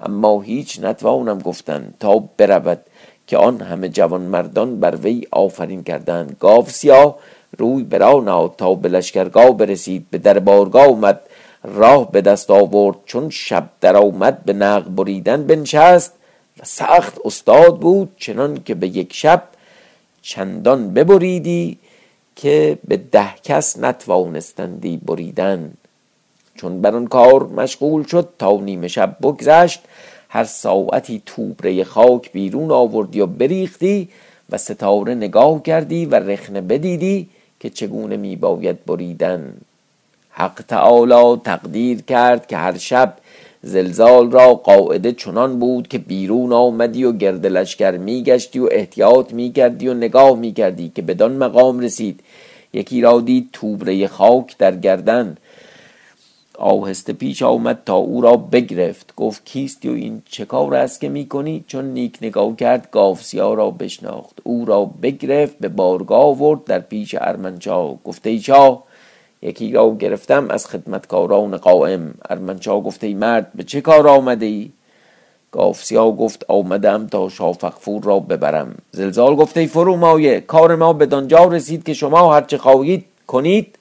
اما 0.02 0.40
هیچ 0.40 0.80
نتوانم 0.82 1.38
گفتن 1.38 1.94
تا 2.00 2.24
برود 2.36 2.80
که 3.26 3.36
آن 3.36 3.60
همه 3.60 3.88
جوان 3.88 4.20
مردان 4.20 4.80
بر 4.80 4.96
وی 4.96 5.26
آفرین 5.30 5.82
کردند. 5.82 6.36
گاو 6.40 6.66
سیاه 6.66 7.18
روی 7.58 7.82
برا 7.82 8.20
نهاد 8.20 8.54
تا 8.58 8.74
به 8.74 8.88
لشکرگاه 8.88 9.56
برسید. 9.56 10.06
به 10.10 10.18
در 10.18 10.38
بارگاه 10.38 10.86
اومد 10.86 11.20
راه 11.64 12.12
به 12.12 12.20
دست 12.20 12.50
آورد. 12.50 12.96
چون 13.04 13.30
شب 13.30 13.68
در 13.80 13.96
آمد 13.96 14.44
به 14.44 14.52
نق 14.52 14.88
بریدن 14.88 15.46
بنشست 15.46 16.12
و 16.60 16.64
سخت 16.64 17.18
استاد 17.24 17.78
بود. 17.78 18.08
چنان 18.16 18.62
که 18.64 18.74
به 18.74 18.88
یک 18.88 19.14
شب 19.14 19.42
چندان 20.22 20.94
ببریدی 20.94 21.78
که 22.36 22.78
به 22.88 22.96
ده 22.96 23.34
کس 23.42 23.78
نتوانستندی 23.78 24.96
بریدن. 24.96 25.72
چون 26.54 26.80
بر 26.80 26.96
آن 26.96 27.06
کار 27.06 27.46
مشغول 27.46 28.02
شد 28.02 28.28
تا 28.38 28.56
نیمه 28.56 28.88
شب 28.88 29.16
بگذشت 29.22 29.80
هر 30.28 30.44
ساعتی 30.44 31.22
توبره 31.26 31.84
خاک 31.84 32.32
بیرون 32.32 32.70
آوردی 32.70 33.20
و 33.20 33.26
بریختی 33.26 34.08
و 34.50 34.58
ستاره 34.58 35.14
نگاه 35.14 35.62
کردی 35.62 36.06
و 36.06 36.14
رخنه 36.14 36.60
بدیدی 36.60 37.28
که 37.60 37.70
چگونه 37.70 38.16
می 38.16 38.36
باید 38.36 38.84
بریدن. 38.84 39.54
حق 40.30 40.64
تعالی 40.68 41.40
تقدیر 41.44 42.02
کرد 42.02 42.46
که 42.46 42.56
هر 42.56 42.78
شب 42.78 43.14
زلزال 43.62 44.30
را 44.30 44.54
قاعده 44.54 45.12
چنان 45.12 45.58
بود 45.58 45.88
که 45.88 45.98
بیرون 45.98 46.52
آمدی 46.52 47.04
و 47.04 47.12
گرد 47.12 47.46
لشکر 47.46 47.96
میگشتی 47.96 48.58
و 48.58 48.68
احتیاط 48.72 49.32
می‌کردی 49.32 49.88
و 49.88 49.94
نگاه 49.94 50.38
می‌کردی 50.38 50.92
که 50.94 51.02
بدان 51.02 51.32
مقام 51.32 51.80
رسید. 51.80 52.20
یکی 52.72 53.00
را 53.00 53.20
دید 53.20 53.48
توبره 53.52 54.06
خاک 54.06 54.58
در 54.58 54.76
گردن. 54.76 55.36
آهسته 56.58 57.12
پیش 57.12 57.42
آمد 57.42 57.82
تا 57.86 57.96
او 57.96 58.20
را 58.20 58.36
بگرفت. 58.36 59.14
گفت 59.16 59.44
کیستی 59.44 59.88
و 59.88 59.92
این 59.92 60.22
چه 60.30 60.44
کار 60.44 60.74
است 60.74 61.00
که 61.00 61.08
می‌کنی؟ 61.08 61.64
چون 61.68 61.84
نیک 61.84 62.18
نگاه 62.22 62.56
کرد 62.56 62.88
گافسیا 62.90 63.54
را 63.54 63.70
بشناخت. 63.70 64.38
او 64.44 64.64
را 64.64 64.84
بگرفت 65.02 65.58
به 65.58 65.68
بارگاه 65.68 66.24
آورد 66.24 66.64
در 66.64 66.78
پیش 66.78 67.14
ارمنچا 67.18 67.98
گفته 68.04 68.30
ای 68.30 68.40
شاه 68.40 68.84
یکی 69.42 69.72
را 69.72 69.96
گرفتم 69.98 70.50
از 70.50 70.66
خدمتکاران 70.66 71.56
قائم. 71.56 72.14
ارمنچا 72.30 72.80
گفته 72.80 73.06
ای 73.06 73.14
مرد 73.14 73.50
به 73.54 73.62
چه 73.62 73.80
کار 73.80 74.08
آمده 74.08 74.46
ای 74.46 74.70
گافسیا 75.52 76.10
گفت 76.10 76.44
آمدم 76.48 77.06
تا 77.06 77.28
شافقفور 77.28 78.02
را 78.02 78.18
ببرم. 78.20 78.74
زلزال 78.90 79.34
گفته 79.34 79.60
ای 79.60 79.66
فرومایه 79.66 80.40
کار 80.40 80.76
ما 80.76 80.92
به 80.92 81.06
دانجا 81.06 81.44
رسید 81.44 81.84
که 81.84 81.94
شما 81.94 82.34
هرچه 82.34 82.58
خواهید 82.58 83.04
کنید 83.26 83.78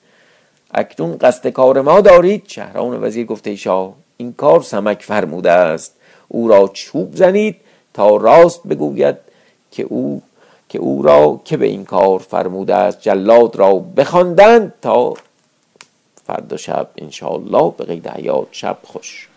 اکنون 0.74 1.18
قصد 1.18 1.48
کار 1.48 1.82
ما 1.82 2.02
دارید. 2.02 2.44
شهران 2.48 3.04
وزیر 3.04 3.26
گفته 3.26 3.56
شاه 3.56 3.94
این 4.18 4.34
کار 4.34 4.62
سمک 4.62 5.04
فرموده 5.04 5.52
است. 5.52 5.94
او 6.28 6.48
را 6.48 6.70
چوب 6.74 7.16
زنید 7.16 7.56
تا 7.94 8.16
راست 8.16 8.68
بگوید 8.68 9.16
که 9.72 9.84
او 9.84 10.22
که 10.70 10.80
او 10.80 11.02
را 11.02 11.42
که 11.46 11.58
به 11.58 11.66
این 11.66 11.86
کار 11.86 12.20
فرموده 12.20 12.76
است. 12.76 13.02
جلاد 13.02 13.56
را 13.56 13.74
بخواندند 13.74 14.74
تا 14.82 15.14
فردا 16.28 16.58
شب 16.58 16.90
انشاءالله 16.98 17.74
به 17.78 17.86
قید 17.86 18.08
حیات 18.08 18.48
شب 18.52 18.78
خوش. 18.84 19.30